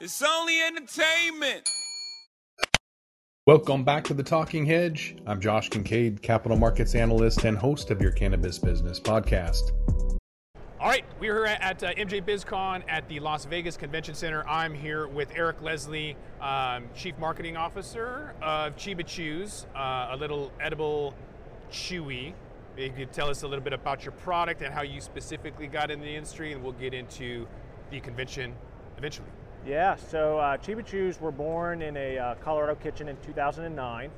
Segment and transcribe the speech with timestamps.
[0.00, 1.68] It's only entertainment.
[3.48, 5.16] Welcome back to the Talking Hedge.
[5.26, 9.72] I'm Josh Kincaid, capital markets analyst and host of your cannabis business podcast.
[10.78, 14.46] All right, we're here at uh, MJ BizCon at the Las Vegas Convention Center.
[14.46, 20.52] I'm here with Eric Leslie, um, Chief Marketing Officer of Chiba Chews, uh, a little
[20.60, 21.12] edible
[21.72, 22.34] chewy.
[22.76, 25.90] You could tell us a little bit about your product and how you specifically got
[25.90, 27.48] in the industry, and we'll get into
[27.90, 28.54] the convention
[28.96, 29.26] eventually.
[29.66, 34.10] Yeah, so uh, Chiba Chews were born in a uh, Colorado kitchen in 2009.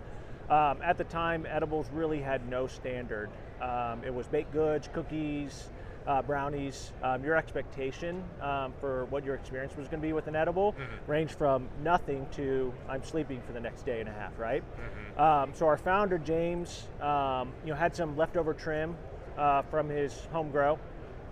[0.48, 3.30] Um, at the time, edibles really had no standard.
[3.60, 5.70] Um, it was baked goods, cookies,
[6.06, 6.92] uh, brownies.
[7.02, 10.72] Um, your expectation um, for what your experience was going to be with an edible
[10.72, 11.10] mm-hmm.
[11.10, 14.62] ranged from nothing to I'm sleeping for the next day and a half, right?
[14.62, 15.20] Mm-hmm.
[15.20, 18.96] Um, so our founder James, um, you know, had some leftover trim
[19.38, 20.78] uh, from his home grow,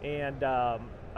[0.02, 0.42] and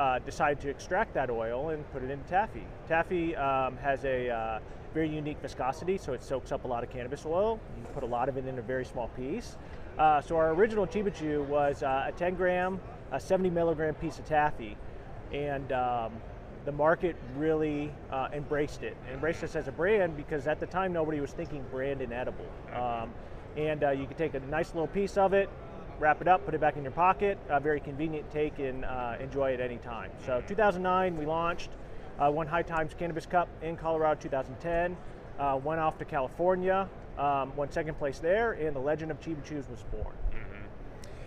[0.01, 2.65] uh, decided to extract that oil and put it into taffy.
[2.89, 4.59] Taffy um, has a uh,
[4.95, 7.61] very unique viscosity, so it soaks up a lot of cannabis oil.
[7.77, 9.59] You put a lot of it in a very small piece.
[9.98, 12.81] Uh, so our original Chiba Chew was uh, a 10 gram,
[13.12, 14.75] a 70 milligram piece of taffy,
[15.34, 16.12] and um,
[16.64, 18.97] the market really uh, embraced it.
[19.12, 22.47] Embraced us as a brand because at the time nobody was thinking brand and edible.
[22.75, 23.11] Um,
[23.59, 25.51] and uh, you could take a nice little piece of it,
[26.01, 27.39] wrap it up, put it back in your pocket.
[27.51, 30.11] A very convenient take and uh, enjoy at any time.
[30.25, 31.70] So 2009 we launched,
[32.19, 34.97] uh, won High Times Cannabis Cup in Colorado 2010,
[35.39, 39.45] uh, went off to California, um, won second place there, and the legend of Chiba
[39.45, 40.15] Chews was born.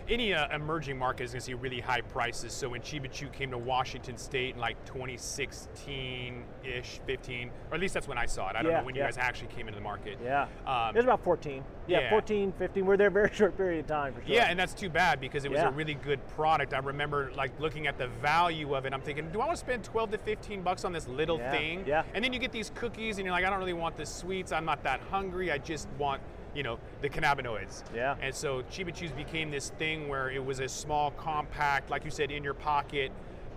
[0.08, 2.52] Any uh, emerging market is going to see really high prices.
[2.52, 7.94] So when Chiba Chew came to Washington State in like 2016-ish, 15, or at least
[7.94, 8.56] that's when I saw it.
[8.56, 9.00] I don't yeah, know when yeah.
[9.02, 10.18] you guys actually came into the market.
[10.22, 11.64] Yeah, um, it was about 14.
[11.86, 12.84] Yeah, yeah, 14, 15.
[12.84, 14.34] We're there a very short period of time for sure.
[14.34, 16.74] Yeah, and that's too bad because it was a really good product.
[16.74, 18.92] I remember like looking at the value of it.
[18.92, 21.84] I'm thinking, do I want to spend 12 to 15 bucks on this little thing?
[21.86, 22.02] Yeah.
[22.12, 24.52] And then you get these cookies, and you're like, I don't really want the sweets.
[24.52, 25.50] I'm not that hungry.
[25.50, 26.20] I just want
[26.54, 27.82] you know, the cannabinoids.
[27.94, 28.16] Yeah.
[28.20, 32.10] And so Chiba Chews became this thing where it was a small, compact, like you
[32.10, 33.10] said, in your pocket,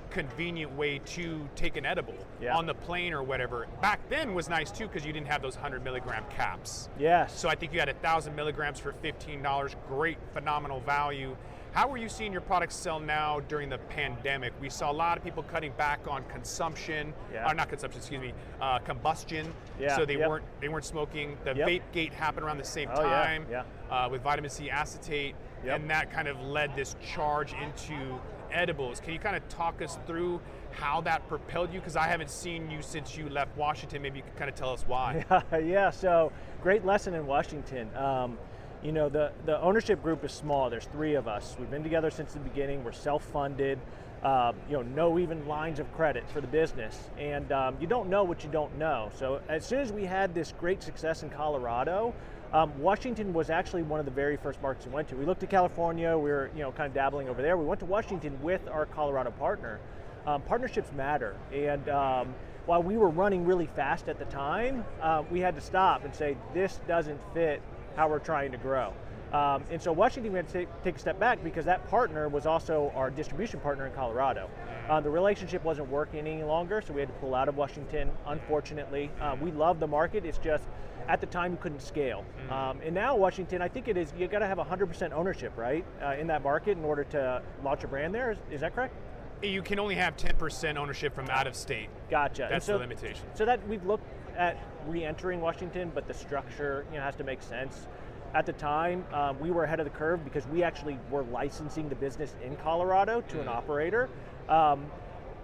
[0.07, 2.55] convenient way to take an edible yeah.
[2.55, 3.67] on the plane or whatever.
[3.81, 6.89] Back then was nice too because you didn't have those 100 milligram caps.
[6.99, 7.37] Yes.
[7.37, 9.75] So I think you had a thousand milligrams for $15.
[9.87, 11.35] Great, phenomenal value.
[11.77, 14.51] How are you seeing your products sell now during the pandemic?
[14.59, 17.47] We saw a lot of people cutting back on consumption, yeah.
[17.47, 19.53] or not consumption, excuse me, uh, combustion.
[19.79, 19.95] Yeah.
[19.95, 20.27] So they yep.
[20.27, 21.37] weren't they weren't smoking.
[21.43, 21.67] The yep.
[21.67, 23.63] vape gate happened around the same oh, time yeah.
[23.91, 25.35] Uh, with vitamin C acetate,
[25.65, 25.79] yep.
[25.79, 28.19] and that kind of led this charge into
[28.51, 28.99] edibles.
[28.99, 30.39] Can you kind of talk us through
[30.71, 31.79] how that propelled you?
[31.79, 34.01] Because I haven't seen you since you left Washington.
[34.01, 35.25] Maybe you could kind of tell us why.
[35.29, 35.89] Yeah, yeah.
[35.89, 36.31] So
[36.61, 37.89] great lesson in Washington.
[37.95, 38.37] Um,
[38.83, 40.69] you know, the, the ownership group is small.
[40.69, 41.55] There's three of us.
[41.59, 42.83] We've been together since the beginning.
[42.83, 43.79] We're self-funded.
[44.23, 48.09] Um, you know, no even lines of credit for the business, and um, you don't
[48.09, 49.11] know what you don't know.
[49.15, 52.15] So as soon as we had this great success in Colorado,
[52.51, 55.15] um, Washington was actually one of the very first markets we went to.
[55.15, 56.17] We looked at California.
[56.17, 57.57] We were, you know, kind of dabbling over there.
[57.57, 59.79] We went to Washington with our Colorado partner.
[60.25, 62.35] Um, partnerships matter, and um,
[62.65, 66.13] while we were running really fast at the time, uh, we had to stop and
[66.13, 67.61] say this doesn't fit
[67.95, 68.93] how we're trying to grow.
[69.33, 72.29] Um, and so Washington we had to take, take, a step back because that partner
[72.29, 74.49] was also our distribution partner in Colorado.
[74.89, 78.09] Uh, the relationship wasn't working any longer, so we had to pull out of Washington,
[78.27, 79.11] unfortunately.
[79.19, 80.63] Uh, we love the market, it's just
[81.09, 82.23] at the time we couldn't scale.
[82.47, 82.51] Mm.
[82.51, 86.15] Um, and now Washington, I think it is, you've gotta have 100% ownership, right, uh,
[86.19, 88.31] in that market in order to launch a brand there.
[88.31, 88.93] Is, is that correct?
[89.41, 91.89] You can only have 10% ownership from out of state.
[92.09, 92.47] Gotcha.
[92.49, 93.25] That's so, the limitation.
[93.35, 94.57] So that we've looked at
[94.87, 97.87] re-entering Washington, but the structure you know, has to make sense.
[98.33, 101.89] At the time, um, we were ahead of the curve because we actually were licensing
[101.89, 103.55] the business in Colorado to an mm.
[103.55, 104.09] operator,
[104.49, 104.85] um,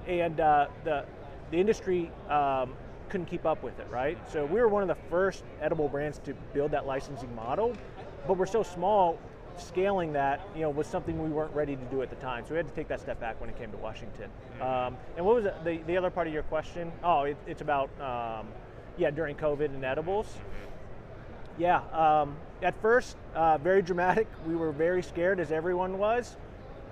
[0.08, 1.06] and uh, the
[1.52, 2.74] the industry um,
[3.10, 3.88] couldn't keep up with it.
[3.90, 7.74] Right, so we were one of the first edible brands to build that licensing model,
[8.28, 9.18] but we're so small.
[9.56, 12.56] Scaling that, you know, was something we weren't ready to do at the time, so
[12.56, 14.32] we had to take that step back when it came to Washington.
[14.60, 14.88] Mm.
[14.88, 16.92] Um, and what was the, the other part of your question?
[17.04, 18.48] Oh, it, it's about um,
[18.98, 20.26] yeah, during COVID and edibles.
[21.60, 24.28] Yeah, um, at first, uh, very dramatic.
[24.48, 26.38] We were very scared, as everyone was.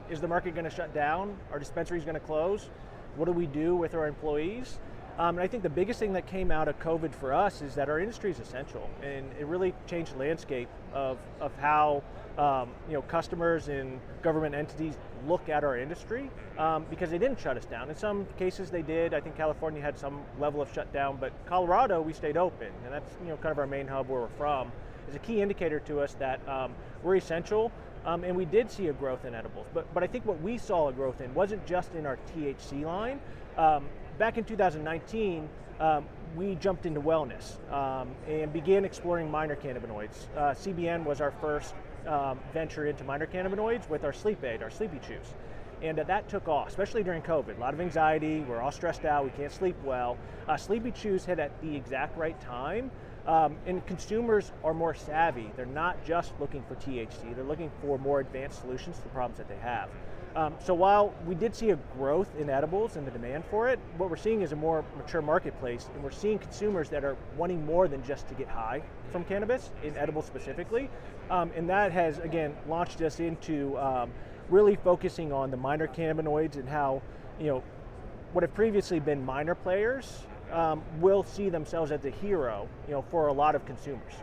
[0.10, 1.38] Is the market going to shut down?
[1.52, 2.70] Are dispensaries going to close?
[3.16, 4.80] What do we do with our employees?
[5.18, 7.76] Um, and I think the biggest thing that came out of COVID for us is
[7.76, 12.04] that our industry is essential, and it really changed the landscape of, of how
[12.38, 14.96] um, you know customers and government entities
[15.28, 17.90] look at our industry um, because they didn't shut us down.
[17.90, 19.14] In some cases, they did.
[19.14, 23.12] I think California had some level of shutdown, but Colorado we stayed open, and that's
[23.22, 24.72] you know kind of our main hub where we're from.
[25.10, 27.72] Is a key indicator to us that um, we're essential.
[28.04, 30.58] Um, and we did see a growth in edibles, but but I think what we
[30.58, 33.20] saw a growth in wasn't just in our THC line,
[33.58, 33.86] um,
[34.18, 35.48] back in 2019,
[35.80, 36.06] um,
[36.36, 40.28] we jumped into wellness um, and began exploring minor cannabinoids.
[40.36, 41.76] Uh, CBN was our first
[42.54, 45.36] venture into minor cannabinoids with our sleep aid, our Sleepy Chews.
[45.82, 47.58] And uh, that took off, especially during COVID.
[47.58, 50.18] A lot of anxiety, we're all stressed out, we can't sleep well.
[50.48, 52.92] Uh, Sleepy Chews hit at the exact right time.
[53.28, 55.52] Um, and consumers are more savvy.
[55.56, 59.38] They're not just looking for THC, they're looking for more advanced solutions to the problems
[59.38, 59.90] that they have.
[60.36, 63.80] Um, so while we did see a growth in edibles and the demand for it,
[63.98, 67.66] what we're seeing is a more mature marketplace, and we're seeing consumers that are wanting
[67.66, 68.82] more than just to get high
[69.12, 70.90] from cannabis, in edibles specifically,
[71.30, 74.10] um, and that has again launched us into um,
[74.50, 77.02] really focusing on the minor cannabinoids and how
[77.40, 77.64] you know
[78.34, 83.02] what have previously been minor players um, will see themselves as a hero, you know,
[83.10, 84.14] for a lot of consumers.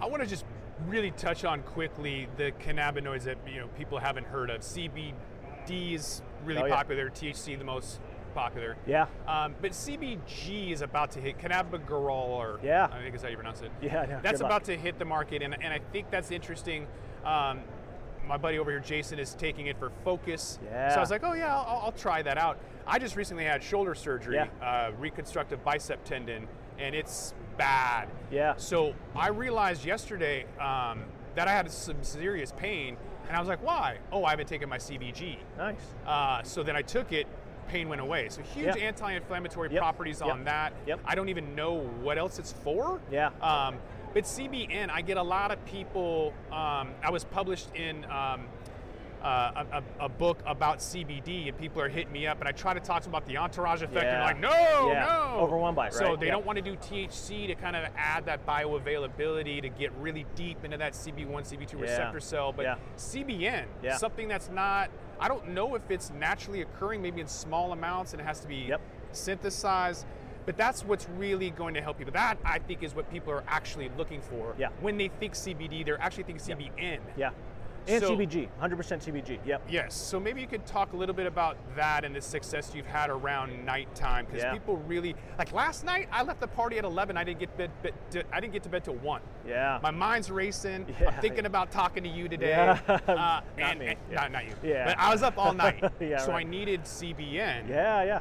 [0.00, 0.44] I want to just
[0.86, 4.60] really touch on quickly the cannabinoids that you know people haven't heard of.
[4.60, 6.74] CBD is really Oh, yeah.
[6.76, 7.10] popular.
[7.10, 8.00] THC the most
[8.34, 8.76] popular.
[8.86, 12.86] Yeah, Um, but CBG is about to hit cannabigerol, or Yeah.
[12.92, 13.70] I think is how you pronounce it.
[13.80, 14.50] Yeah, no, that's good luck.
[14.50, 16.86] about to hit the market, and, and I think that's interesting.
[17.24, 17.60] Um,
[18.26, 20.58] my buddy over here, Jason, is taking it for focus.
[20.64, 20.90] Yeah.
[20.90, 22.58] So I was like, oh yeah, I'll, I'll try that out.
[22.86, 24.46] I just recently had shoulder surgery, Yeah.
[24.66, 26.46] uh, reconstructive bicep tendon,
[26.78, 28.08] and it's bad.
[28.30, 28.54] Yeah.
[28.56, 32.96] So I realized yesterday um, that I had some serious pain,
[33.28, 33.98] and I was like, why?
[34.12, 35.38] Oh, I haven't taken my CBG.
[35.56, 35.76] nice.
[36.06, 37.26] Uh, so then I took it,
[37.68, 38.28] pain went away.
[38.28, 39.78] So huge anti-inflammatory Yep.
[39.80, 40.30] properties Yep.
[40.30, 40.72] on that.
[40.86, 41.00] Yep.
[41.04, 43.00] I don't even know what else it's for.
[43.10, 43.30] Yeah.
[43.40, 43.76] Um,
[44.16, 46.32] but CBN, I get a lot of people.
[46.50, 48.46] Um, I was published in um,
[49.22, 49.64] uh,
[50.00, 52.80] a, a, book about CBD, and people are hitting me up, and I try to
[52.80, 55.04] talk to them about the entourage effect, and they're like, no, Yeah.
[55.04, 55.40] no.
[55.40, 56.20] Overwhelmed by it, So right?
[56.20, 56.32] they Yeah.
[56.32, 60.64] don't want to do THC to kind of add that bioavailability to get really deep
[60.64, 61.82] into that CB1, CB2 Yeah.
[61.82, 62.54] receptor cell.
[62.54, 62.76] But Yeah.
[62.96, 63.98] CBN, Yeah.
[63.98, 64.88] something that's not,
[65.20, 68.48] I don't know if it's naturally occurring, maybe in small amounts, and it has to
[68.48, 68.80] be Yep.
[69.12, 70.06] synthesized.
[70.46, 72.12] But that's what's really going to help people.
[72.12, 74.54] That I think is what people are actually looking for.
[74.58, 74.68] Yeah.
[74.80, 77.00] When they think CBD, they're actually thinking CBN.
[77.16, 77.30] Yeah.
[77.88, 79.38] And So- CBG, 100% CBG.
[79.46, 79.62] Yep.
[79.68, 79.94] Yes.
[79.94, 83.10] So maybe you could talk a little bit about that and the success you've had
[83.10, 84.52] around nighttime because Yeah.
[84.52, 86.08] people really like last night.
[86.10, 87.16] I left the party at 11.
[87.16, 89.20] I didn't get bed, bed, to, I didn't get to bed till one.
[89.46, 89.78] Yeah.
[89.84, 90.86] My mind's racing.
[91.00, 91.10] Yeah.
[91.10, 92.48] I'm thinking about talking to you today.
[92.50, 92.80] Yeah.
[92.88, 93.86] Uh, Not and, me.
[93.86, 94.20] and- Yeah.
[94.22, 94.54] not, not you.
[94.64, 94.84] Yeah.
[94.86, 95.84] But I was up all night.
[96.00, 97.68] Yeah, so I needed CBN.
[97.68, 98.20] yeah, yeah.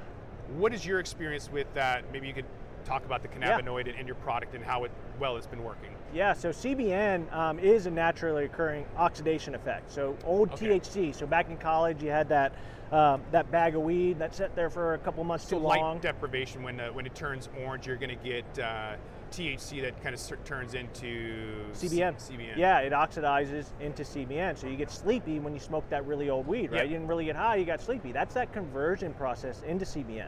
[0.58, 2.04] What is your experience with that?
[2.12, 2.46] Maybe you could
[2.86, 5.90] talk about the cannabinoid and, and your product and how it well it's been working.
[6.14, 9.92] Yeah, so CBN um, is a naturally occurring oxidation effect.
[9.92, 10.80] So old Okay.
[10.80, 11.16] THC.
[11.16, 12.54] So back in college, you had that
[12.92, 15.82] um, that bag of weed that sat there for a couple months So too light
[15.82, 16.00] long.
[16.00, 18.96] deprivation when uh, when it turns orange, you're going to get uh,
[19.32, 22.20] THC that kind of turns into CBN.
[22.20, 22.58] C- CBN.
[22.58, 24.58] Yeah, it oxidizes into CBN.
[24.58, 26.82] So you get sleepy when you smoke that really old weed, right?
[26.82, 26.84] Yep.
[26.86, 28.12] You didn't really get high, you got sleepy.
[28.12, 30.28] That's that conversion process into CBN.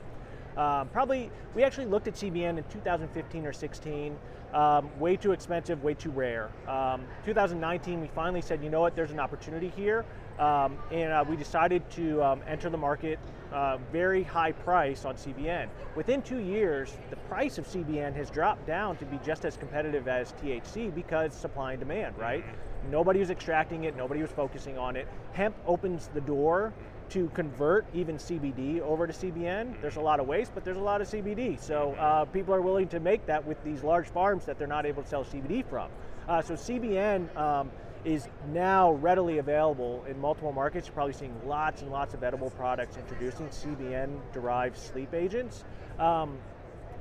[0.58, 4.18] Um, probably, we actually looked at CBN in 2015 or 16.
[4.54, 6.50] Um, way too expensive, way too rare.
[6.68, 10.04] Um, 2019, we finally said, you know what, there's an opportunity here.
[10.40, 13.20] Um, and uh, we decided to um, enter the market
[13.52, 15.68] uh, very high price on CBN.
[15.96, 20.08] Within two years, the price of CBN has dropped down to be just as competitive
[20.08, 22.44] as THC because supply and demand, right?
[22.92, 25.08] Nobody was extracting it, nobody was focusing on it.
[25.34, 26.74] Hemp opens the door
[27.10, 29.80] to convert even CBD over to CBN.
[29.82, 31.60] There's a lot of waste, but there's a lot of CBD.
[31.60, 34.86] So uh, people are willing to make that with these large farms that they're not
[34.86, 35.90] able to sell CBD from.
[36.28, 37.72] Uh, so CBN um,
[38.08, 40.88] is now readily available in multiple markets.
[40.88, 45.66] You're probably seeing lots and lots of edible products introducing CBN-derived sleep agents.
[46.00, 46.38] Um,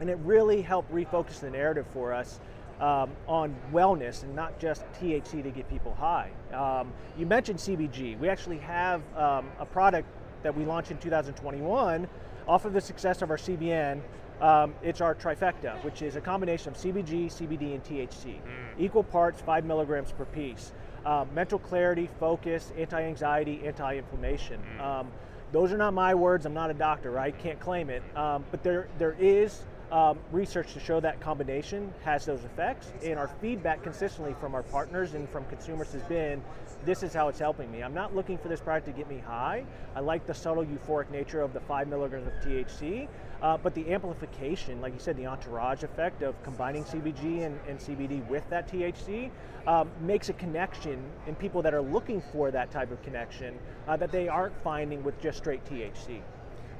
[0.01, 2.41] and it really helped refocus the narrative for us
[2.81, 6.33] um, on wellness and not just THC to get people high.
[6.53, 8.19] Um, you mentioned CBG.
[8.19, 10.09] We actually have um, a product
[10.43, 12.09] that we launched in 2021
[12.49, 14.01] off of the success of our CBN.
[14.41, 18.39] Um, it's our trifecta, which is a combination of CBG, CBD, and THC.
[18.77, 20.73] Equal parts, five milligrams per piece.
[21.07, 24.61] Um, mental clarity, focus, anti-anxiety, anti-inflammation.
[24.81, 25.07] Um,
[25.53, 26.47] those are not my words.
[26.47, 27.33] I'm not a doctor, right?
[27.39, 28.03] Can't claim it.
[28.17, 33.19] Um, but there, there is um, research to show that combination has those effects, and
[33.19, 36.43] our feedback consistently from our partners and from consumers has been,
[36.85, 37.83] this is how it's helping me.
[37.83, 39.65] I'm not looking for this product to get me high.
[39.95, 43.09] I like the subtle euphoric nature of the five milligrams of THC,
[43.43, 47.79] uh, but the amplification, like you said, the entourage effect of combining CBG and, and
[47.79, 49.31] CBD with that THC
[49.67, 53.97] um, makes a connection in people that are looking for that type of connection uh,
[53.97, 56.21] that they aren't finding with just straight THC.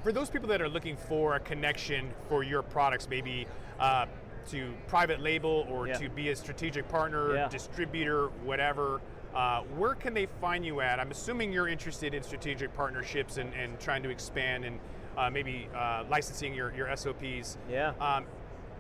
[0.07, 3.45] For those people that are looking for a connection for your products, maybe
[3.81, 4.07] uh,
[4.51, 5.95] to private label or Yeah.
[5.99, 7.49] to be a strategic partner, Yeah.
[7.49, 9.01] distributor, whatever,
[9.35, 11.01] uh, where can they find you at?
[11.01, 14.65] I'm assuming you're interested in strategic partnerships and, and trying to expand.
[14.65, 14.79] And
[15.17, 17.59] uh, maybe uh, licensing your, your SOPs.
[17.69, 17.93] Yeah.
[18.01, 18.27] Um,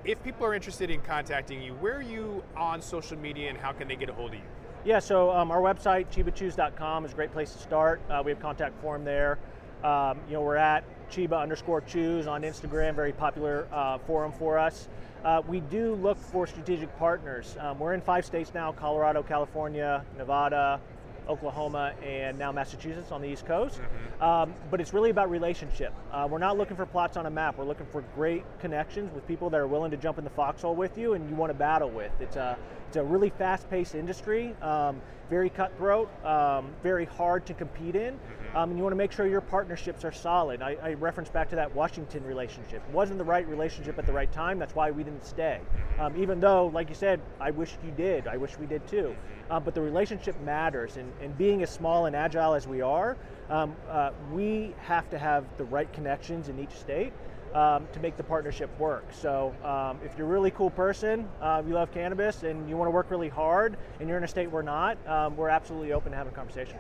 [0.05, 3.73] if people are interested in contacting you, where are you on social media and how
[3.73, 4.45] can they get a hold of you?
[4.85, 8.01] Yeah, so um, our website, chibachews.com, is a great place to start.
[8.09, 9.41] Uh, we have contact form there.
[9.83, 14.59] Um, you know, we're at Chiba underscore chews on Instagram, very popular uh, forum for
[14.59, 14.89] us.
[15.25, 17.57] Uh, we do look for strategic partners.
[17.59, 20.81] Um, we're in five states now Colorado, California, Nevada,
[21.29, 23.81] Oklahoma, and now Massachusetts on the East Coast.
[23.81, 24.23] Mm-hmm.
[24.23, 25.93] Um, but it's really about relationship.
[26.13, 27.59] Uh, we're not looking for plots on a map.
[27.59, 30.75] We're looking for great connections with people that are willing to jump in the foxhole
[30.75, 32.13] with you and you want to battle with.
[32.21, 32.57] It's a
[32.89, 38.57] it's a really fast-paced industry, um, very cutthroat, um, very hard to compete in, mm-hmm.
[38.57, 40.63] um, and you want to make sure your partnerships are solid.
[40.63, 42.83] I, I reference back to that Washington relationship.
[42.89, 44.59] It wasn't the right relationship at the right time.
[44.59, 45.61] That's why we didn't stay.
[45.61, 46.01] Mm-hmm.
[46.01, 48.29] Um, even though, like you said, I wish you did.
[48.29, 49.17] I wish we did too.
[49.51, 53.17] Uh, but the relationship matters, and, and being as small and agile as we are,
[53.51, 57.13] um, uh, we have to have the right connections in each state
[57.55, 59.05] um, to make the partnership work.
[59.13, 62.87] So um, if you're a really cool person, uh, you love cannabis, and you want
[62.89, 66.13] to work really hard, and you're in a state we're not, um, we're absolutely open
[66.13, 66.79] to having a conversation.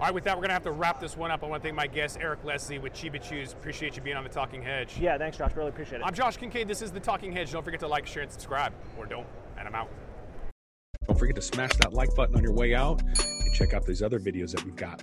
[0.00, 1.42] All right, with that, we're going to have to wrap this one up.
[1.42, 3.52] I want to thank my guest, Eric Leslie with Chiba Chews.
[3.52, 4.96] Appreciate you being on the Talking Hedge.
[4.96, 5.56] Yeah, thanks, Josh.
[5.56, 6.04] Really appreciate it.
[6.04, 6.68] I'm Josh Kincaid.
[6.68, 7.50] This is the Talking Hedge.
[7.50, 9.26] Don't forget to like, share, and subscribe, or don't,
[9.58, 9.90] and I'm out.
[11.08, 14.02] Don't forget to smash that like button on your way out and check out these
[14.02, 15.02] other videos that we've got.